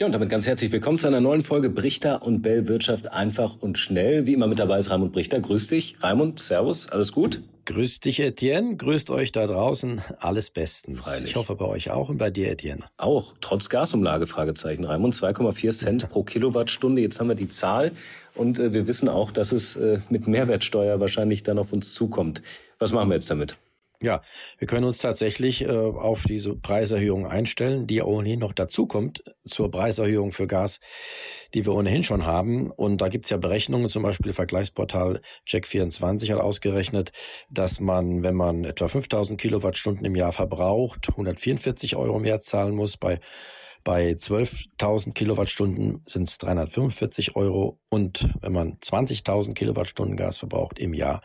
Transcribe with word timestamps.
Ja, 0.00 0.06
und 0.06 0.12
damit 0.12 0.28
ganz 0.28 0.46
herzlich 0.46 0.70
willkommen 0.70 0.96
zu 0.96 1.08
einer 1.08 1.20
neuen 1.20 1.42
Folge 1.42 1.70
Brichter 1.70 2.22
und 2.22 2.40
Bell 2.40 2.68
Wirtschaft 2.68 3.10
einfach 3.10 3.56
und 3.58 3.78
schnell. 3.78 4.28
Wie 4.28 4.32
immer 4.32 4.46
mit 4.46 4.60
dabei 4.60 4.78
ist 4.78 4.90
Raimund 4.90 5.12
Brichter. 5.12 5.40
Grüß 5.40 5.66
dich. 5.66 5.96
Raimund, 6.00 6.38
Servus, 6.38 6.88
alles 6.88 7.10
gut? 7.10 7.42
Grüß 7.64 7.98
dich, 7.98 8.20
Etienne. 8.20 8.76
Grüßt 8.76 9.10
euch 9.10 9.32
da 9.32 9.48
draußen. 9.48 10.00
Alles 10.20 10.50
bestens. 10.50 11.04
Freilich. 11.04 11.30
Ich 11.30 11.34
hoffe 11.34 11.56
bei 11.56 11.64
euch 11.64 11.90
auch 11.90 12.10
und 12.10 12.18
bei 12.18 12.30
dir, 12.30 12.48
Etienne. 12.48 12.84
Auch, 12.96 13.34
trotz 13.40 13.70
Gasumlage, 13.70 14.28
Fragezeichen. 14.28 14.84
Raimund, 14.84 15.14
2,4 15.14 15.72
Cent 15.72 16.08
pro 16.10 16.22
Kilowattstunde. 16.22 17.02
Jetzt 17.02 17.18
haben 17.18 17.26
wir 17.26 17.34
die 17.34 17.48
Zahl 17.48 17.90
und 18.36 18.60
äh, 18.60 18.72
wir 18.72 18.86
wissen 18.86 19.08
auch, 19.08 19.32
dass 19.32 19.50
es 19.50 19.74
äh, 19.74 19.98
mit 20.10 20.28
Mehrwertsteuer 20.28 21.00
wahrscheinlich 21.00 21.42
dann 21.42 21.58
auf 21.58 21.72
uns 21.72 21.92
zukommt. 21.92 22.40
Was 22.78 22.92
machen 22.92 23.08
wir 23.10 23.16
jetzt 23.16 23.32
damit? 23.32 23.56
Ja, 24.00 24.20
wir 24.58 24.68
können 24.68 24.84
uns 24.84 24.98
tatsächlich 24.98 25.62
äh, 25.62 25.70
auf 25.70 26.22
diese 26.22 26.54
Preiserhöhung 26.54 27.26
einstellen, 27.26 27.88
die 27.88 27.96
ja 27.96 28.04
ohnehin 28.04 28.38
noch 28.38 28.52
dazukommt 28.52 29.24
zur 29.44 29.72
Preiserhöhung 29.72 30.30
für 30.30 30.46
Gas, 30.46 30.78
die 31.52 31.66
wir 31.66 31.74
ohnehin 31.74 32.04
schon 32.04 32.24
haben. 32.24 32.70
Und 32.70 33.00
da 33.00 33.08
gibt's 33.08 33.30
ja 33.30 33.38
Berechnungen, 33.38 33.88
zum 33.88 34.04
Beispiel 34.04 34.32
Vergleichsportal 34.32 35.20
Check24 35.48 36.32
hat 36.32 36.40
ausgerechnet, 36.40 37.10
dass 37.50 37.80
man, 37.80 38.22
wenn 38.22 38.36
man 38.36 38.62
etwa 38.62 38.86
5000 38.86 39.40
Kilowattstunden 39.40 40.04
im 40.04 40.14
Jahr 40.14 40.30
verbraucht, 40.30 41.08
144 41.10 41.96
Euro 41.96 42.20
mehr 42.20 42.40
zahlen 42.40 42.76
muss. 42.76 42.96
Bei 42.98 43.18
bei 43.84 44.10
12.000 44.12 45.12
Kilowattstunden 45.12 46.02
sind 46.04 46.28
es 46.28 46.38
345 46.38 47.36
Euro 47.36 47.78
und 47.88 48.28
wenn 48.40 48.52
man 48.52 48.78
20.000 48.78 49.54
Kilowattstunden 49.54 50.16
Gas 50.16 50.38
verbraucht 50.38 50.78
im 50.78 50.94
Jahr, 50.94 51.22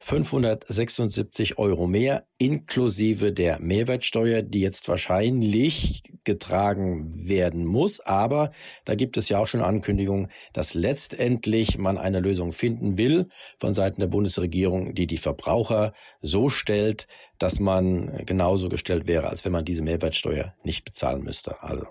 576 0.00 1.58
Euro 1.58 1.86
mehr 1.86 2.27
inklusive 2.38 3.32
der 3.32 3.60
Mehrwertsteuer, 3.60 4.42
die 4.42 4.60
jetzt 4.60 4.88
wahrscheinlich 4.88 6.02
getragen 6.24 7.12
werden 7.28 7.64
muss. 7.64 8.00
Aber 8.00 8.52
da 8.84 8.94
gibt 8.94 9.16
es 9.16 9.28
ja 9.28 9.38
auch 9.38 9.48
schon 9.48 9.60
Ankündigungen, 9.60 10.28
dass 10.52 10.74
letztendlich 10.74 11.78
man 11.78 11.98
eine 11.98 12.20
Lösung 12.20 12.52
finden 12.52 12.96
will 12.96 13.28
von 13.58 13.74
Seiten 13.74 14.00
der 14.00 14.08
Bundesregierung, 14.08 14.94
die 14.94 15.08
die 15.08 15.18
Verbraucher 15.18 15.92
so 16.20 16.48
stellt, 16.48 17.08
dass 17.38 17.58
man 17.58 18.24
genauso 18.24 18.68
gestellt 18.68 19.08
wäre, 19.08 19.28
als 19.28 19.44
wenn 19.44 19.52
man 19.52 19.64
diese 19.64 19.82
Mehrwertsteuer 19.82 20.54
nicht 20.62 20.84
bezahlen 20.84 21.24
müsste. 21.24 21.62
Also 21.62 21.86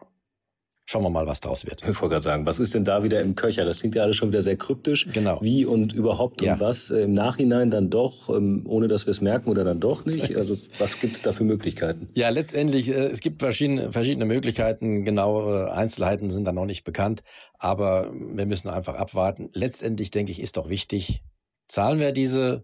Schauen 0.90 1.04
wir 1.04 1.10
mal, 1.10 1.28
was 1.28 1.42
daraus 1.42 1.66
wird. 1.66 1.82
Ich 1.82 1.88
wollte 2.02 2.14
gerade 2.14 2.24
sagen, 2.24 2.46
was 2.46 2.60
ist 2.62 2.74
denn 2.74 2.86
da 2.86 3.04
wieder 3.04 3.20
im 3.20 3.36
Köcher? 3.36 3.66
Das 3.66 3.82
klingt 3.82 3.96
ja 3.96 4.04
alles 4.04 4.16
schon 4.16 4.30
wieder 4.30 4.42
sehr 4.42 4.56
kryptisch. 4.56 5.06
Genau. 5.12 5.38
Wie 5.42 5.66
und 5.66 5.92
überhaupt 5.92 6.42
Ja. 6.42 6.54
und 6.54 6.62
was 6.62 6.90
äh, 6.92 7.02
im 7.02 7.14
Nachhinein 7.14 7.70
dann 7.70 7.90
doch, 7.90 8.30
ähm, 8.30 8.64
ohne 8.66 8.88
dass 8.88 9.06
wir 9.06 9.12
es 9.12 9.20
merken 9.20 9.50
oder 9.50 9.66
dann 9.66 9.82
doch 9.82 10.06
nicht. 10.06 10.18
Also 10.38 10.56
was 10.80 11.02
gibt's 11.02 11.22
da 11.22 11.34
für 11.34 11.44
Möglichkeiten? 11.44 12.08
Ja, 12.14 12.30
letztendlich, 12.30 12.88
äh, 12.88 13.08
es 13.08 13.20
gibt 13.20 13.42
verschiedene, 13.42 13.92
verschiedene 13.92 14.24
Möglichkeiten. 14.24 15.04
Genaue 15.04 15.74
Einzelheiten 15.74 16.32
sind 16.32 16.46
da 16.46 16.54
noch 16.54 16.66
nicht 16.66 16.86
bekannt. 16.86 17.22
Aber 17.60 18.10
wir 18.14 18.46
müssen 18.46 18.70
einfach 18.70 18.96
abwarten. 18.96 19.50
Letztendlich, 19.52 20.10
denke 20.12 20.32
ich, 20.32 20.40
ist 20.40 20.56
doch 20.56 20.70
wichtig, 20.70 21.22
zahlen 21.68 22.00
wir 22.00 22.14
diese 22.14 22.64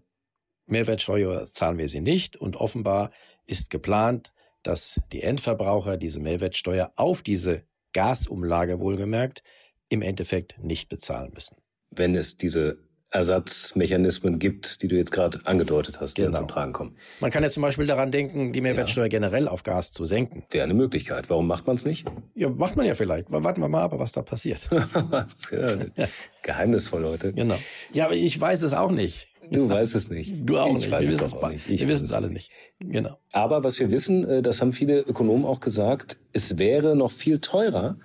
Mehrwertsteuer 0.66 1.28
oder 1.30 1.44
zahlen 1.44 1.76
wir 1.76 1.90
sie 1.90 2.00
nicht? 2.00 2.36
Und 2.38 2.56
offenbar 2.56 3.10
ist 3.44 3.68
geplant, 3.68 4.32
dass 4.62 4.98
die 5.12 5.22
Endverbraucher 5.22 5.98
diese 5.98 6.20
Mehrwertsteuer 6.20 6.90
auf 6.96 7.20
diese 7.20 7.64
Gasumlage 7.94 8.78
wohlgemerkt 8.78 9.42
im 9.88 10.02
Endeffekt 10.02 10.62
nicht 10.62 10.88
bezahlen 10.90 11.30
müssen. 11.32 11.56
Wenn 11.90 12.14
es 12.14 12.36
diese 12.36 12.78
Ersatzmechanismen 13.10 14.38
gibt, 14.40 14.82
die 14.82 14.88
du 14.88 14.96
jetzt 14.96 15.12
gerade 15.12 15.40
angedeutet 15.44 16.00
hast, 16.00 16.18
die 16.18 16.22
dann 16.22 16.32
Genau. 16.32 16.40
zum 16.40 16.48
Tragen 16.48 16.72
kommen. 16.72 16.96
Man 17.20 17.30
kann 17.30 17.44
ja 17.44 17.50
zum 17.50 17.62
Beispiel 17.62 17.86
daran 17.86 18.10
denken, 18.10 18.52
die 18.52 18.60
Mehrwertsteuer 18.60 19.08
generell 19.08 19.46
auf 19.46 19.62
Gas 19.62 19.92
zu 19.92 20.04
senken. 20.04 20.44
Wäre 20.50 20.64
eine 20.64 20.74
Möglichkeit. 20.74 21.30
Warum 21.30 21.46
macht 21.46 21.66
man 21.66 21.76
es 21.76 21.84
nicht? 21.84 22.06
Ja, 22.34 22.48
macht 22.50 22.76
man 22.76 22.86
ja 22.86 22.94
vielleicht. 22.94 23.30
Warten 23.30 23.60
wir 23.60 23.68
mal 23.68 23.82
ab, 23.84 23.92
was 23.96 24.10
da 24.12 24.22
passiert. 24.22 24.68
ja, 24.72 25.26
geheimnisvoll 26.42 27.04
heute. 27.04 27.32
Genau. 27.32 27.56
Ja, 27.92 28.06
aber 28.06 28.14
ich 28.14 28.40
weiß 28.40 28.62
es 28.62 28.72
auch 28.72 28.90
nicht. 28.90 29.28
Du 29.50 29.68
weißt 29.68 29.94
es 29.94 30.10
nicht. 30.10 30.34
Du 30.44 30.58
auch 30.58 30.68
ich 30.68 30.74
nicht. 30.74 30.90
Weiß 30.90 31.06
wir 31.06 31.14
es 31.14 31.20
wissen 31.20 31.30
doch 31.32 31.38
es 31.38 31.44
auch 31.44 31.50
nicht. 31.50 31.70
Ich 31.70 31.80
wir 31.80 31.88
wissen 31.88 32.04
es 32.06 32.12
alle 32.12 32.30
nicht. 32.30 32.50
Genau. 32.80 33.18
Aber 33.32 33.64
was 33.64 33.78
wir 33.78 33.90
wissen, 33.90 34.28
äh, 34.28 34.42
das 34.42 34.60
haben 34.60 34.72
viele 34.72 35.00
Ökonomen 35.00 35.44
auch 35.44 35.60
gesagt, 35.60 36.18
es 36.32 36.58
wäre 36.58 36.96
noch 36.96 37.10
viel 37.12 37.38
teurer, 37.40 37.96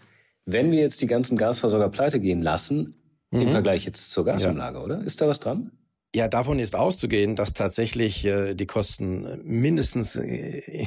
wenn 0.45 0.72
wir 0.72 0.79
jetzt 0.79 1.01
die 1.01 1.07
ganzen 1.07 1.38
Gasversorger 1.38 1.89
pleite 1.89 2.19
gehen 2.19 2.41
lassen, 2.41 2.95
im 3.31 3.41
Mhm. 3.41 3.49
Vergleich 3.49 3.85
jetzt 3.85 4.11
zur 4.11 4.25
Gasumlage, 4.25 4.79
oder? 4.79 5.03
Ist 5.03 5.22
da 5.22 5.28
was 5.28 5.39
dran? 5.39 5.72
Ja, 6.16 6.28
davon 6.28 6.57
ist 6.57 6.75
auszugehen, 6.75 7.35
dass 7.35 7.53
tatsächlich 7.53 8.25
äh, 8.25 8.55
die 8.55 8.66
Kosten 8.66 9.41
mindestens 9.44 10.16
äh, 10.16 10.85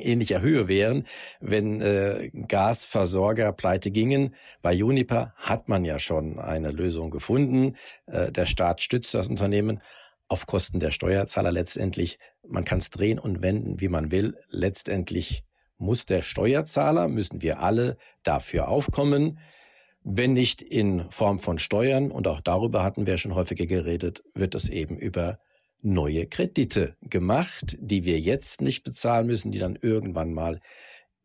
ähnlicher 0.00 0.40
Höhe 0.40 0.68
wären, 0.68 1.04
wenn 1.40 1.80
äh, 1.80 2.30
Gasversorger 2.48 3.52
pleite 3.52 3.90
gingen. 3.90 4.34
Bei 4.62 4.72
Juniper 4.72 5.34
hat 5.36 5.68
man 5.68 5.84
ja 5.84 5.98
schon 5.98 6.38
eine 6.38 6.70
Lösung 6.70 7.10
gefunden. 7.10 7.76
Äh, 8.06 8.32
der 8.32 8.46
Staat 8.46 8.80
stützt 8.80 9.14
das 9.14 9.28
Unternehmen 9.28 9.80
auf 10.28 10.46
Kosten 10.46 10.78
der 10.78 10.90
Steuerzahler 10.90 11.52
letztendlich. 11.52 12.18
Man 12.46 12.64
kann 12.64 12.78
es 12.78 12.90
drehen 12.90 13.18
und 13.18 13.42
wenden, 13.42 13.80
wie 13.80 13.88
man 13.88 14.10
will. 14.10 14.36
Letztendlich 14.50 15.44
muss 15.78 16.06
der 16.06 16.22
Steuerzahler, 16.22 17.08
müssen 17.08 17.40
wir 17.40 17.60
alle 17.60 17.96
dafür 18.22 18.68
aufkommen. 18.68 19.38
Wenn 20.02 20.32
nicht 20.32 20.62
in 20.62 21.10
Form 21.10 21.38
von 21.38 21.58
Steuern, 21.58 22.10
und 22.10 22.28
auch 22.28 22.40
darüber 22.40 22.82
hatten 22.82 23.06
wir 23.06 23.18
schon 23.18 23.34
häufiger 23.34 23.66
geredet, 23.66 24.22
wird 24.34 24.54
es 24.54 24.68
eben 24.68 24.96
über 24.98 25.38
neue 25.82 26.26
Kredite 26.26 26.96
gemacht, 27.02 27.76
die 27.80 28.04
wir 28.04 28.18
jetzt 28.18 28.60
nicht 28.60 28.82
bezahlen 28.82 29.26
müssen, 29.26 29.52
die 29.52 29.58
dann 29.58 29.76
irgendwann 29.76 30.32
mal 30.32 30.60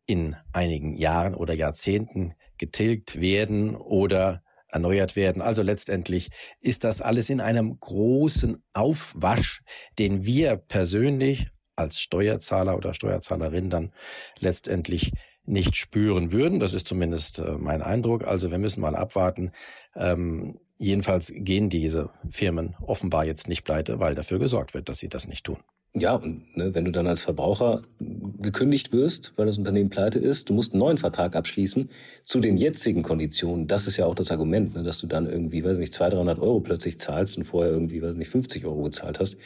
in 0.06 0.36
einigen 0.52 0.96
Jahren 0.96 1.34
oder 1.34 1.54
Jahrzehnten 1.54 2.34
getilgt 2.58 3.20
werden 3.20 3.74
oder 3.74 4.42
erneuert 4.68 5.16
werden. 5.16 5.40
Also 5.40 5.62
letztendlich 5.62 6.30
ist 6.60 6.84
das 6.84 7.00
alles 7.00 7.30
in 7.30 7.40
einem 7.40 7.78
großen 7.78 8.62
Aufwasch, 8.72 9.62
den 9.98 10.24
wir 10.24 10.56
persönlich 10.56 11.48
als 11.76 12.00
Steuerzahler 12.00 12.76
oder 12.76 12.94
Steuerzahlerin 12.94 13.70
dann 13.70 13.92
letztendlich 14.38 15.12
nicht 15.46 15.76
spüren 15.76 16.32
würden. 16.32 16.60
Das 16.60 16.72
ist 16.72 16.86
zumindest 16.88 17.38
äh, 17.38 17.52
mein 17.58 17.82
Eindruck. 17.82 18.26
Also 18.26 18.50
wir 18.50 18.58
müssen 18.58 18.80
mal 18.80 18.96
abwarten. 18.96 19.52
Ähm, 19.94 20.58
jedenfalls 20.76 21.32
gehen 21.34 21.68
diese 21.68 22.10
Firmen 22.30 22.74
offenbar 22.80 23.24
jetzt 23.24 23.48
nicht 23.48 23.64
pleite, 23.64 24.00
weil 24.00 24.14
dafür 24.14 24.38
gesorgt 24.38 24.74
wird, 24.74 24.88
dass 24.88 24.98
sie 24.98 25.08
das 25.08 25.28
nicht 25.28 25.44
tun. 25.44 25.58
Ja, 25.96 26.16
und 26.16 26.56
ne, 26.56 26.74
wenn 26.74 26.84
du 26.84 26.90
dann 26.90 27.06
als 27.06 27.22
Verbraucher 27.22 27.82
gekündigt 28.00 28.90
wirst, 28.90 29.32
weil 29.36 29.46
das 29.46 29.58
Unternehmen 29.58 29.90
pleite 29.90 30.18
ist, 30.18 30.48
du 30.50 30.54
musst 30.54 30.72
einen 30.72 30.80
neuen 30.80 30.98
Vertrag 30.98 31.36
abschließen 31.36 31.88
zu 32.24 32.40
den 32.40 32.56
jetzigen 32.56 33.04
Konditionen. 33.04 33.68
Das 33.68 33.86
ist 33.86 33.96
ja 33.96 34.04
auch 34.04 34.16
das 34.16 34.32
Argument, 34.32 34.74
ne, 34.74 34.82
dass 34.82 34.98
du 34.98 35.06
dann 35.06 35.30
irgendwie, 35.30 35.62
weiß 35.62 35.78
nicht, 35.78 35.92
200, 35.92 36.18
300 36.18 36.38
Euro 36.40 36.58
plötzlich 36.58 36.98
zahlst 36.98 37.38
und 37.38 37.44
vorher 37.44 37.72
irgendwie, 37.72 38.02
weiß 38.02 38.16
nicht, 38.16 38.28
50 38.28 38.64
Euro 38.66 38.82
gezahlt 38.82 39.20
hast, 39.20 39.36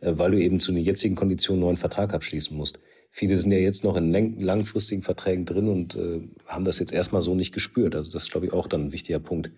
äh, 0.00 0.12
weil 0.16 0.32
du 0.32 0.42
eben 0.42 0.58
zu 0.58 0.72
den 0.72 0.82
jetzigen 0.82 1.14
Konditionen 1.14 1.60
einen 1.60 1.68
neuen 1.68 1.76
Vertrag 1.76 2.12
abschließen 2.14 2.56
musst. 2.56 2.80
Viele 3.08 3.38
sind 3.38 3.52
ja 3.52 3.58
jetzt 3.58 3.84
noch 3.84 3.96
in 3.96 4.40
langfristigen 4.40 5.02
Verträgen 5.02 5.44
drin 5.44 5.68
und 5.68 5.94
äh, 5.94 6.22
haben 6.46 6.64
das 6.64 6.80
jetzt 6.80 6.92
erstmal 6.92 7.22
so 7.22 7.36
nicht 7.36 7.52
gespürt. 7.52 7.94
Also 7.94 8.10
das 8.10 8.24
ist, 8.24 8.32
glaube 8.32 8.46
ich, 8.46 8.52
auch 8.52 8.66
dann 8.66 8.86
ein 8.86 8.92
wichtiger 8.92 9.20
Punkt, 9.20 9.52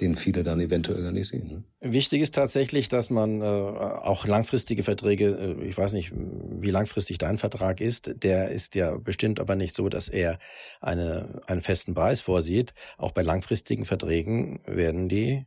den 0.00 0.16
viele 0.16 0.44
dann 0.44 0.60
eventuell 0.60 1.02
gar 1.02 1.12
nicht 1.12 1.28
sehen. 1.28 1.48
Ne? 1.48 1.64
Wichtig 1.80 2.22
ist 2.22 2.34
tatsächlich, 2.34 2.88
dass 2.88 3.10
man 3.10 3.40
äh, 3.40 3.44
auch 3.44 4.26
langfristige 4.26 4.82
Verträge, 4.82 5.56
äh, 5.60 5.64
ich 5.64 5.76
weiß 5.76 5.92
nicht, 5.92 6.12
wie 6.14 6.70
langfristig 6.70 7.18
dein 7.18 7.38
Vertrag 7.38 7.80
ist, 7.80 8.22
der 8.22 8.50
ist 8.50 8.74
ja 8.74 8.96
bestimmt 8.96 9.40
aber 9.40 9.56
nicht 9.56 9.74
so, 9.74 9.88
dass 9.88 10.08
er 10.08 10.38
eine, 10.80 11.42
einen 11.46 11.60
festen 11.60 11.94
Preis 11.94 12.20
vorsieht. 12.20 12.74
Auch 12.96 13.12
bei 13.12 13.22
langfristigen 13.22 13.84
Verträgen 13.84 14.60
werden 14.66 15.08
die 15.08 15.46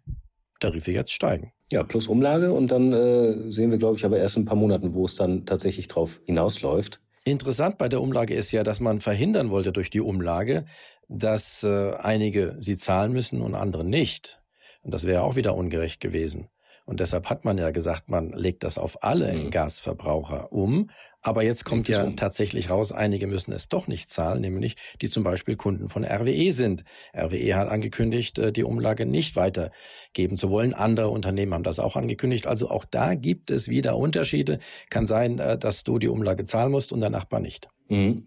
Tarife 0.60 0.92
jetzt 0.92 1.14
steigen. 1.14 1.54
Ja, 1.70 1.84
plus 1.84 2.08
Umlage 2.08 2.52
und 2.52 2.70
dann 2.70 2.92
äh, 2.92 3.52
sehen 3.52 3.72
wir, 3.72 3.78
glaube 3.78 3.98
ich, 3.98 4.06
aber 4.06 4.18
erst 4.18 4.36
in 4.36 4.44
ein 4.44 4.46
paar 4.46 4.58
Monaten, 4.58 4.94
wo 4.94 5.06
es 5.06 5.16
dann 5.16 5.46
tatsächlich 5.46 5.88
drauf 5.88 6.20
hinausläuft. 6.26 7.02
Interessant 7.24 7.78
bei 7.78 7.88
der 7.88 8.02
Umlage 8.02 8.34
ist 8.34 8.52
ja, 8.52 8.64
dass 8.64 8.80
man 8.80 9.00
verhindern 9.00 9.52
wollte 9.52 9.72
durch 9.72 9.90
die 9.90 10.02
Umlage, 10.02 10.66
dass 11.08 11.64
äh, 11.64 11.94
einige 11.94 12.56
sie 12.60 12.78
zahlen 12.78 13.14
müssen 13.14 13.42
und 13.42 13.56
andere 13.56 13.86
nicht. 13.86 14.41
Und 14.82 14.94
das 14.94 15.06
wäre 15.06 15.24
auch 15.24 15.36
wieder 15.36 15.56
ungerecht 15.56 16.00
gewesen. 16.00 16.48
Und 16.86 17.00
deshalb 17.00 17.30
hat 17.30 17.46
man 17.46 17.58
ja 17.60 17.70
gesagt, 17.70 18.10
man 18.10 18.32
legt 18.32 18.64
das 18.64 18.78
auf 18.78 19.04
alle 19.04 19.32
Mhm. 19.34 19.50
Gasverbraucher 19.52 20.52
um. 20.52 20.90
Aber 21.22 21.44
jetzt 21.44 21.66
kommt 21.66 21.88
ja 21.88 22.04
um. 22.04 22.16
tatsächlich 22.16 22.72
raus, 22.72 22.92
einige 22.92 23.28
müssen 23.28 23.54
es 23.54 23.70
doch 23.70 23.86
nicht 23.86 24.10
zahlen, 24.12 24.42
nämlich 24.42 24.76
die 25.02 25.10
zum 25.10 25.24
Beispiel 25.24 25.56
Kunden 25.56 25.88
von 25.88 26.04
RWE 26.04 26.52
sind. 26.52 26.84
RWE 27.16 27.56
hat 27.56 27.70
angekündigt, 27.70 28.40
äh, 28.40 28.52
die 28.52 28.64
Umlage 28.64 29.06
nicht 29.06 29.36
weitergeben 29.36 30.38
zu 30.38 30.50
wollen. 30.50 30.74
Andere 30.74 31.10
Unternehmen 31.10 31.54
haben 31.54 31.64
das 31.64 31.80
auch 31.80 31.96
angekündigt. 31.96 32.48
Also 32.48 32.72
auch 32.72 32.86
da 32.86 33.14
gibt 33.14 33.52
es 33.52 33.68
wieder 33.70 33.96
Unterschiede. 33.98 34.58
Kann 34.90 35.06
sein, 35.06 35.38
äh, 35.38 35.60
dass 35.60 35.84
du 35.84 36.00
die 36.00 36.10
Umlage 36.10 36.46
zahlen 36.46 36.72
musst 36.72 36.92
und 36.92 37.02
der 37.02 37.12
Nachbar 37.12 37.40
nicht. 37.40 37.68
Mhm. 37.90 38.26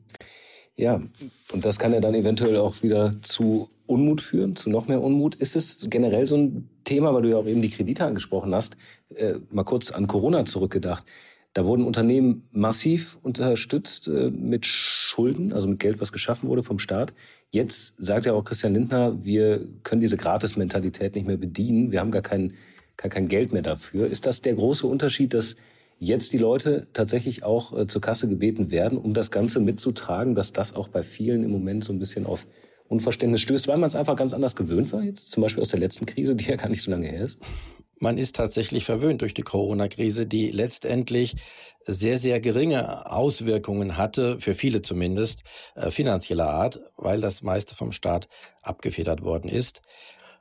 Ja, 0.76 1.02
und 1.52 1.64
das 1.64 1.78
kann 1.80 1.92
ja 1.92 2.00
dann 2.00 2.14
eventuell 2.14 2.56
auch 2.56 2.82
wieder 2.82 3.20
zu 3.22 3.68
Unmut 3.86 4.20
führen, 4.20 4.56
zu 4.56 4.70
noch 4.70 4.88
mehr 4.88 5.02
Unmut. 5.02 5.34
Ist 5.34 5.56
es 5.56 5.86
generell 5.90 6.26
so 6.26 6.36
ein 6.36 6.69
Thema, 6.84 7.14
weil 7.14 7.22
du 7.22 7.31
ja 7.31 7.36
auch 7.36 7.46
eben 7.46 7.62
die 7.62 7.70
Kredite 7.70 8.04
angesprochen 8.04 8.54
hast, 8.54 8.76
äh, 9.14 9.34
mal 9.50 9.64
kurz 9.64 9.90
an 9.90 10.06
Corona 10.06 10.44
zurückgedacht. 10.44 11.04
Da 11.54 11.64
wurden 11.64 11.84
Unternehmen 11.84 12.48
massiv 12.50 13.16
unterstützt 13.22 14.08
äh, 14.08 14.31
mit 14.31 14.66
Schulden, 14.66 15.52
also 15.52 15.69
mit 15.69 15.78
Geld, 15.78 16.00
was 16.00 16.10
geschaffen 16.10 16.48
wurde 16.48 16.64
vom 16.64 16.81
Staat. 16.81 17.14
Jetzt 17.50 17.94
sagt 17.96 18.26
ja 18.26 18.32
auch 18.32 18.42
Christian 18.42 18.75
Lindner, 18.75 19.25
wir 19.25 19.69
können 19.84 20.00
diese 20.00 20.16
Gratis-Mentalität 20.16 21.14
nicht 21.14 21.28
mehr 21.28 21.36
bedienen. 21.36 21.92
Wir 21.92 22.00
haben 22.00 22.10
gar 22.10 22.22
kein, 22.22 22.54
gar 22.96 23.08
kein 23.08 23.28
Geld 23.28 23.52
mehr 23.52 23.62
dafür. 23.62 24.08
Ist 24.08 24.26
das 24.26 24.40
der 24.40 24.54
große 24.54 24.84
Unterschied, 24.84 25.32
dass 25.32 25.54
jetzt 26.00 26.32
die 26.32 26.38
Leute 26.38 26.88
tatsächlich 26.92 27.44
auch 27.44 27.76
äh, 27.78 27.86
zur 27.86 28.00
Kasse 28.00 28.28
gebeten 28.28 28.72
werden, 28.72 28.98
um 28.98 29.14
das 29.14 29.31
Ganze 29.31 29.60
mitzutragen, 29.60 30.34
dass 30.34 30.52
das 30.52 30.75
auch 30.75 30.88
bei 30.88 31.04
vielen 31.04 31.44
im 31.44 31.52
Moment 31.52 31.84
so 31.84 31.92
ein 31.92 32.00
bisschen 32.00 32.26
auf 32.26 32.46
Unverständnis 32.88 33.40
stößt, 33.40 33.69
weil 33.69 33.78
man 33.78 33.88
es 33.88 33.96
einfach 33.96 34.16
ganz 34.16 34.32
anders 34.32 34.56
gewöhnt 34.56 34.92
war 34.92 35.02
jetzt, 35.02 35.31
zum 35.31 35.42
Beispiel 35.42 35.62
aus 35.62 35.70
der 35.70 35.81
letzten 35.81 36.06
Krise, 36.06 36.36
die 36.36 36.44
ja 36.44 36.56
gar 36.56 36.69
nicht 36.69 36.82
so 36.82 36.90
lange 36.90 37.08
her 37.08 37.25
ist? 37.25 37.38
man 38.04 38.19
ist 38.19 38.36
tatsächlich 38.36 38.84
verwöhnt 38.84 39.22
durch 39.22 39.34
die 39.34 39.42
Corona-Krise, 39.42 40.26
die 40.26 40.50
letztendlich 40.50 41.36
sehr, 41.86 42.19
sehr 42.19 42.40
geringe 42.40 43.10
Auswirkungen 43.10 43.96
hatte, 43.96 44.40
für 44.40 44.54
viele 44.54 44.82
zumindest, 44.82 45.42
äh, 45.75 45.90
finanzieller 45.90 46.48
Art, 46.48 46.81
weil 46.96 47.20
das 47.20 47.42
meiste 47.42 47.75
vom 47.75 47.92
Staat 47.92 48.28
abgefedert 48.62 49.22
worden 49.22 49.50
ist. 49.50 49.82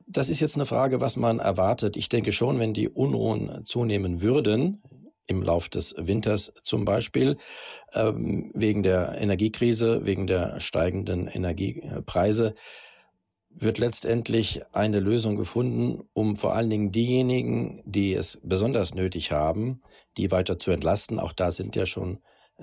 Das 0.07 0.29
ist 0.29 0.39
jetzt 0.39 0.55
eine 0.55 0.65
Frage, 0.65 1.01
was 1.01 1.15
man 1.15 1.39
erwartet. 1.39 1.95
Ich 1.97 2.09
denke 2.09 2.31
schon, 2.31 2.59
wenn 2.59 2.73
die 2.73 2.89
Unruhen 2.89 3.65
zunehmen 3.65 4.21
würden, 4.21 4.81
im 5.27 5.41
Lauf 5.41 5.69
des 5.69 5.95
Winters 5.97 6.53
zum 6.63 6.85
Beispiel, 6.85 7.37
ähm, 7.93 8.51
wegen 8.53 8.83
der 8.83 9.17
Energiekrise, 9.19 10.05
wegen 10.05 10.27
der 10.27 10.59
steigenden 10.59 11.27
Energiepreise, 11.27 12.55
wird 13.49 13.77
letztendlich 13.77 14.61
eine 14.73 14.99
Lösung 14.99 15.35
gefunden, 15.35 16.03
um 16.13 16.35
vor 16.37 16.55
allen 16.55 16.69
Dingen 16.69 16.91
diejenigen, 16.91 17.81
die 17.85 18.13
es 18.13 18.39
besonders 18.43 18.95
nötig 18.95 19.31
haben, 19.31 19.81
die 20.17 20.31
weiter 20.31 20.57
zu 20.57 20.71
entlasten. 20.71 21.19
Auch 21.19 21.33
da 21.33 21.51
sind 21.51 21.75
ja 21.75 21.85
schon 21.85 22.19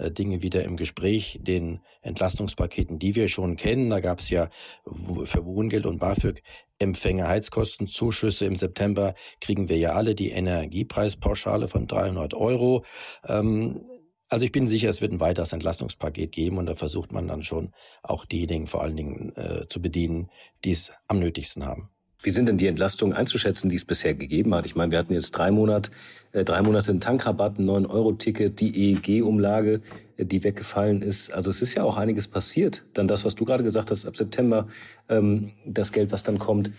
Dinge 0.08 0.42
wieder 0.42 0.64
im 0.64 0.76
Gespräch, 0.76 1.38
den 1.42 1.80
Entlastungspaketen, 2.02 2.98
die 2.98 3.14
wir 3.14 3.28
schon 3.28 3.56
kennen. 3.56 3.90
Da 3.90 4.00
gab 4.00 4.20
es 4.20 4.30
ja 4.30 4.48
für 4.84 5.44
Wohngeld 5.44 5.86
und 5.86 5.98
BAföG 5.98 6.42
Empfänger 6.78 7.28
Heizkostenzuschüsse. 7.28 8.46
Im 8.46 8.56
September 8.56 9.14
kriegen 9.40 9.68
wir 9.68 9.76
ja 9.76 9.92
alle 9.92 10.14
die 10.14 10.30
Energiepreispauschale 10.30 11.68
von 11.68 11.86
300 11.86 12.32
Euro. 12.32 12.84
Ähm, 13.26 13.84
also 14.30 14.44
ich 14.44 14.52
bin 14.52 14.66
sicher, 14.66 14.88
es 14.88 15.00
wird 15.02 15.12
ein 15.12 15.20
weiteres 15.20 15.52
Entlastungspaket 15.52 16.32
geben 16.32 16.56
und 16.56 16.66
da 16.66 16.76
versucht 16.76 17.12
man 17.12 17.26
dann 17.26 17.42
schon 17.42 17.74
auch 18.02 18.24
diejenigen 18.24 18.66
vor 18.66 18.80
allen 18.80 18.96
Dingen 18.96 19.36
äh, 19.36 19.66
zu 19.68 19.82
bedienen, 19.82 20.30
die 20.64 20.70
es 20.70 20.92
am 21.08 21.18
nötigsten 21.18 21.66
haben. 21.66 21.90
Wie 22.22 22.30
sind 22.30 22.46
denn 22.46 22.58
die 22.58 22.66
Entlastungen 22.66 23.14
einzuschätzen, 23.14 23.70
die 23.70 23.76
es 23.76 23.84
bisher 23.84 24.14
gegeben 24.14 24.54
hat? 24.54 24.66
Ich 24.66 24.76
meine, 24.76 24.92
wir 24.92 24.98
hatten 24.98 25.12
jetzt 25.12 25.30
drei 25.32 25.50
Monate, 25.50 25.90
äh, 26.32 26.44
drei 26.44 26.60
Monate 26.62 26.90
einen 26.90 27.00
Tankrabatt, 27.00 27.58
ein 27.58 27.68
9-Euro-Ticket, 27.68 28.60
die 28.60 28.92
EEG-Umlage, 28.92 29.80
äh, 30.16 30.24
die 30.24 30.44
weggefallen 30.44 31.02
ist. 31.02 31.30
Also 31.32 31.50
es 31.50 31.62
ist 31.62 31.74
ja 31.74 31.82
auch 31.82 31.96
einiges 31.96 32.28
passiert. 32.28 32.84
Dann 32.94 33.08
das, 33.08 33.24
was 33.24 33.34
du 33.34 33.44
gerade 33.44 33.64
gesagt 33.64 33.90
hast, 33.90 34.06
ab 34.06 34.16
September, 34.16 34.68
ähm, 35.08 35.52
das 35.64 35.92
Geld, 35.92 36.12
was 36.12 36.22
dann 36.22 36.38
kommt 36.38 36.70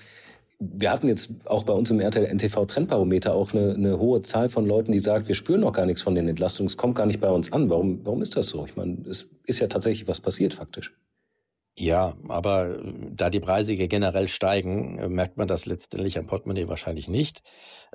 wir 0.61 0.91
hatten 0.91 1.07
jetzt 1.07 1.31
auch 1.45 1.63
bei 1.63 1.73
uns 1.73 1.89
im 1.89 1.99
RTL 1.99 2.27
NTV 2.27 2.65
Trendbarometer 2.67 3.33
auch 3.33 3.51
eine, 3.51 3.73
eine 3.73 3.97
hohe 3.97 4.21
Zahl 4.21 4.47
von 4.47 4.67
Leuten, 4.67 4.91
die 4.91 4.99
sagt, 4.99 5.27
wir 5.27 5.33
spüren 5.33 5.61
noch 5.61 5.73
gar 5.73 5.87
nichts 5.87 6.03
von 6.03 6.13
den 6.13 6.27
Entlastungen, 6.27 6.67
es 6.67 6.77
kommt 6.77 6.95
gar 6.95 7.07
nicht 7.07 7.19
bei 7.19 7.29
uns 7.29 7.51
an. 7.51 7.69
Warum, 7.69 8.05
warum 8.05 8.21
ist 8.21 8.37
das 8.37 8.47
so? 8.47 8.65
Ich 8.65 8.75
meine, 8.75 8.97
es 9.09 9.27
ist 9.45 9.59
ja 9.59 9.67
tatsächlich 9.67 10.07
was 10.07 10.19
passiert 10.19 10.53
faktisch. 10.53 10.93
Ja, 11.77 12.15
aber 12.27 12.79
da 13.11 13.29
die 13.29 13.39
Preise 13.39 13.75
generell 13.75 14.27
steigen, 14.27 15.13
merkt 15.13 15.37
man 15.37 15.47
das 15.47 15.65
letztendlich 15.65 16.17
am 16.17 16.27
Portemonnaie 16.27 16.67
wahrscheinlich 16.67 17.07
nicht. 17.07 17.43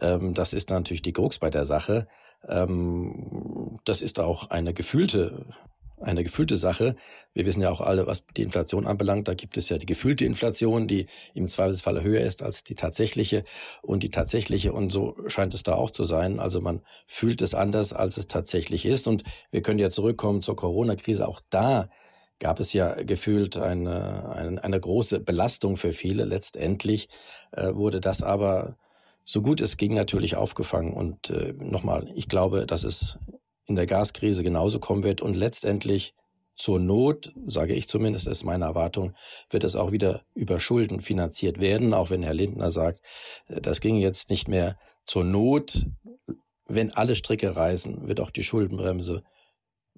Ähm, 0.00 0.34
das 0.34 0.54
ist 0.54 0.70
natürlich 0.70 1.02
die 1.02 1.12
Krux 1.12 1.38
bei 1.38 1.50
der 1.50 1.66
Sache. 1.66 2.08
Ähm, 2.48 3.78
das 3.84 4.02
ist 4.02 4.18
auch 4.18 4.50
eine 4.50 4.72
gefühlte 4.72 5.54
eine 6.00 6.22
gefühlte 6.22 6.56
Sache. 6.56 6.96
Wir 7.32 7.46
wissen 7.46 7.62
ja 7.62 7.70
auch 7.70 7.80
alle, 7.80 8.06
was 8.06 8.26
die 8.36 8.42
Inflation 8.42 8.86
anbelangt. 8.86 9.28
Da 9.28 9.34
gibt 9.34 9.56
es 9.56 9.68
ja 9.68 9.78
die 9.78 9.86
gefühlte 9.86 10.24
Inflation, 10.24 10.86
die 10.86 11.06
im 11.34 11.46
Zweifelsfall 11.46 12.02
höher 12.02 12.20
ist 12.20 12.42
als 12.42 12.64
die 12.64 12.74
tatsächliche 12.74 13.44
und 13.82 14.02
die 14.02 14.10
tatsächliche. 14.10 14.72
Und 14.72 14.90
so 14.90 15.16
scheint 15.26 15.54
es 15.54 15.62
da 15.62 15.74
auch 15.74 15.90
zu 15.90 16.04
sein. 16.04 16.38
Also 16.38 16.60
man 16.60 16.82
fühlt 17.06 17.40
es 17.40 17.54
anders, 17.54 17.92
als 17.92 18.18
es 18.18 18.26
tatsächlich 18.26 18.84
ist. 18.84 19.08
Und 19.08 19.22
wir 19.50 19.62
können 19.62 19.78
ja 19.78 19.90
zurückkommen 19.90 20.42
zur 20.42 20.56
Corona-Krise. 20.56 21.26
Auch 21.26 21.40
da 21.48 21.88
gab 22.38 22.60
es 22.60 22.72
ja 22.72 22.94
gefühlt 23.02 23.56
eine, 23.56 24.28
eine, 24.30 24.62
eine 24.62 24.80
große 24.80 25.20
Belastung 25.20 25.76
für 25.76 25.92
viele. 25.92 26.24
Letztendlich 26.24 27.08
äh, 27.52 27.74
wurde 27.74 28.00
das 28.00 28.22
aber 28.22 28.76
so 29.24 29.42
gut 29.42 29.60
es 29.60 29.76
ging 29.76 29.92
natürlich 29.92 30.36
aufgefangen. 30.36 30.92
Und 30.92 31.30
äh, 31.30 31.52
nochmal, 31.58 32.08
ich 32.14 32.28
glaube, 32.28 32.64
dass 32.64 32.84
es 32.84 33.18
in 33.66 33.74
der 33.74 33.86
Gaskrise 33.86 34.42
genauso 34.42 34.78
kommen 34.78 35.02
wird 35.02 35.20
und 35.20 35.34
letztendlich 35.34 36.14
zur 36.54 36.80
Not, 36.80 37.34
sage 37.46 37.74
ich 37.74 37.88
zumindest, 37.88 38.28
ist 38.28 38.44
meine 38.44 38.64
Erwartung, 38.64 39.14
wird 39.50 39.64
es 39.64 39.76
auch 39.76 39.92
wieder 39.92 40.22
über 40.34 40.58
Schulden 40.58 41.00
finanziert 41.00 41.60
werden, 41.60 41.92
auch 41.92 42.08
wenn 42.08 42.22
Herr 42.22 42.34
Lindner 42.34 42.70
sagt, 42.70 43.00
äh, 43.48 43.60
das 43.60 43.80
ginge 43.80 44.00
jetzt 44.00 44.30
nicht 44.30 44.48
mehr 44.48 44.78
zur 45.04 45.24
Not. 45.24 45.86
Wenn 46.68 46.90
alle 46.90 47.14
Stricke 47.14 47.54
reißen, 47.54 48.08
wird 48.08 48.20
auch 48.20 48.30
die 48.30 48.42
Schuldenbremse 48.42 49.22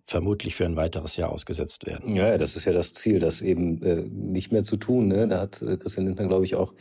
vermutlich 0.08 0.56
für 0.56 0.64
ein 0.64 0.76
weiteres 0.76 1.18
Jahr 1.18 1.30
ausgesetzt 1.30 1.86
werden. 1.86 2.16
Ja, 2.16 2.38
das 2.38 2.56
ist 2.56 2.64
ja 2.64 2.72
das 2.72 2.94
Ziel, 2.94 3.18
das 3.18 3.42
eben 3.42 3.82
äh, 3.82 4.04
nicht 4.10 4.50
mehr 4.52 4.64
zu 4.64 4.78
tun. 4.78 5.06
Ne? 5.08 5.28
Da 5.28 5.40
hat 5.40 5.60
äh, 5.60 5.76
Christian 5.76 6.06
Lindner, 6.06 6.26
glaube 6.26 6.46
ich, 6.46 6.54
auch 6.54 6.72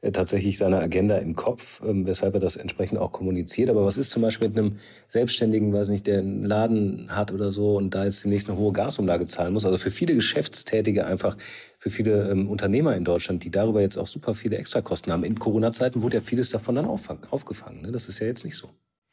äh, 0.00 0.10
tatsächlich 0.10 0.58
seine 0.58 0.80
Agenda 0.80 1.16
im 1.18 1.36
Kopf, 1.36 1.80
ähm, 1.86 2.06
weshalb 2.06 2.34
er 2.34 2.40
das 2.40 2.56
entsprechend 2.56 2.98
auch 2.98 3.12
kommuniziert. 3.12 3.70
Aber 3.70 3.84
was 3.84 3.96
ist 3.96 4.10
zum 4.10 4.20
Beispiel 4.20 4.48
mit 4.48 4.58
einem 4.58 4.78
Selbstständigen, 5.06 5.72
weiß 5.72 5.90
nicht, 5.90 6.08
der 6.08 6.18
einen 6.18 6.44
Laden 6.44 7.06
hat 7.14 7.30
oder 7.30 7.52
so 7.52 7.76
und 7.76 7.94
da 7.94 8.04
jetzt 8.04 8.24
demnächst 8.24 8.48
eine 8.48 8.58
hohe 8.58 8.72
Gasumlage 8.72 9.26
zahlen 9.26 9.52
muss? 9.52 9.64
Also 9.64 9.78
für 9.78 9.92
viele 9.92 10.16
Geschäftstätige 10.16 11.06
einfach, 11.06 11.36
für 11.78 11.90
viele 11.90 12.32
ähm, 12.32 12.50
Unternehmer 12.50 12.96
in 12.96 13.04
Deutschland, 13.04 13.44
die 13.44 13.52
darüber 13.52 13.80
jetzt 13.80 13.96
auch 13.96 14.08
super 14.08 14.34
viele 14.34 14.56
Extrakosten 14.56 15.12
haben. 15.12 15.22
In 15.22 15.38
Corona-Zeiten 15.38 16.02
wurde 16.02 16.16
ja 16.16 16.20
vieles 16.20 16.50
davon 16.50 16.74
dann 16.74 16.86
aufgefangen. 16.86 17.82
Ne? 17.82 17.92
Das 17.92 18.08
ist 18.08 18.18
ja 18.18 18.26
jetzt 18.26 18.44
nicht 18.44 18.56
so. 18.56 18.70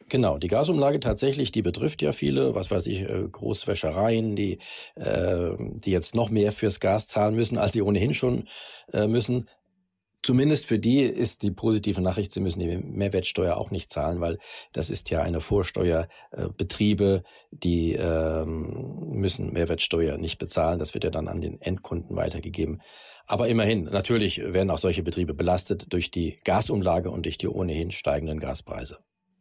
Genau, 0.09 0.39
die 0.39 0.47
Gasumlage 0.47 0.99
tatsächlich, 0.99 1.51
die 1.51 1.61
betrifft 1.61 2.01
ja 2.01 2.11
viele, 2.11 2.55
was 2.55 2.71
weiß 2.71 2.87
ich, 2.87 3.01
äh, 3.01 3.27
Großwäschereien, 3.31 4.35
die, 4.35 4.57
äh, 4.95 5.51
die 5.59 5.91
jetzt 5.91 6.15
noch 6.15 6.31
mehr 6.31 6.51
fürs 6.51 6.79
Gas 6.79 7.07
zahlen 7.07 7.35
müssen, 7.35 7.59
als 7.59 7.73
sie 7.73 7.83
ohnehin 7.83 8.13
schon 8.15 8.47
äh, 8.91 9.07
müssen. 9.07 9.47
Zumindest 10.23 10.65
für 10.65 10.79
die 10.79 11.01
ist 11.01 11.43
die 11.43 11.51
positive 11.51 12.01
Nachricht, 12.01 12.33
sie 12.33 12.41
müssen 12.41 12.59
die 12.59 12.77
Mehrwertsteuer 12.77 13.55
auch 13.55 13.71
nicht 13.71 13.91
zahlen, 13.91 14.19
weil 14.19 14.39
das 14.73 14.89
ist 14.89 15.09
ja 15.11 15.21
eine 15.21 15.39
Vorsteuer. 15.41 16.07
Äh, 16.31 16.49
Betriebe, 16.57 17.23
die 17.51 17.93
ähm, 17.93 19.11
müssen 19.11 19.53
Mehrwertsteuer 19.53 20.17
nicht 20.17 20.39
bezahlen. 20.39 20.79
Das 20.79 20.93
wird 20.93 21.03
ja 21.03 21.11
dann 21.11 21.27
an 21.27 21.41
den 21.41 21.61
Endkunden 21.61 22.15
weitergegeben. 22.15 22.81
Aber 23.27 23.47
immerhin, 23.47 23.83
natürlich 23.83 24.39
werden 24.39 24.71
auch 24.71 24.79
solche 24.79 25.03
Betriebe 25.03 25.35
belastet 25.35 25.93
durch 25.93 26.09
die 26.09 26.39
Gasumlage 26.43 27.11
und 27.11 27.25
durch 27.25 27.37
die 27.37 27.47
ohnehin 27.47 27.91
steigenden 27.91 28.39
Gaspreise. 28.39 28.97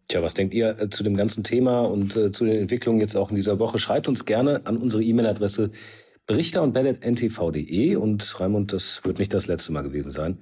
Tja, 0.09 0.23
was 0.23 0.33
denkt 0.33 0.55
ihr 0.55 0.81
äh, 0.81 0.89
zu 0.89 1.03
dem 1.03 1.17
ganzen 1.17 1.45
Thema 1.45 1.83
und 1.83 2.17
äh, 2.17 2.33
zu 2.33 2.47
den 2.47 2.57
Entwicklungen 2.57 3.01
jetzt 3.01 3.15
auch 3.15 3.29
in 3.29 3.37
dieser 3.37 3.59
Woche? 3.59 3.79
Schreibt 3.79 4.09
uns 4.09 4.25
gerne 4.25 4.63
an 4.65 4.79
unsere 4.79 5.03
E-Mail-Adresse 5.03 5.71
berichter 6.27 6.63
und 6.63 6.75
ntv.de 6.75 7.97
und 7.97 8.41
Raimund, 8.41 8.73
das 8.73 9.05
wird 9.05 9.19
nicht 9.19 9.35
das 9.35 9.47
letzte 9.47 9.73
Mal 9.73 9.83
gewesen 9.83 10.11
sein. 10.11 10.39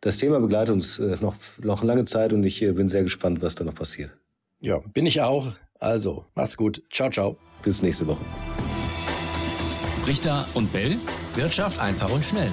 Das 0.00 0.16
Thema 0.16 0.40
begleitet 0.40 0.74
uns 0.74 0.98
äh, 0.98 1.16
noch, 1.20 1.36
noch 1.62 1.84
lange 1.84 2.06
Zeit 2.06 2.32
und 2.32 2.42
ich 2.42 2.62
äh, 2.62 2.72
bin 2.72 2.88
sehr 2.88 3.02
gespannt, 3.02 3.42
was 3.42 3.54
da 3.54 3.64
noch 3.64 3.74
passiert. 3.74 4.12
Ja, 4.60 4.78
bin 4.92 5.06
ich 5.06 5.20
auch. 5.20 5.52
Also, 5.78 6.26
macht's 6.34 6.56
gut. 6.56 6.82
Ciao, 6.90 7.10
ciao. 7.10 7.36
Bis 7.62 7.82
nächste 7.82 8.06
Woche. 8.06 8.24
Richter 10.06 10.46
und 10.54 10.72
Bell. 10.72 10.96
Wirtschaft 11.34 11.80
einfach 11.80 12.12
und 12.12 12.24
schnell. 12.24 12.50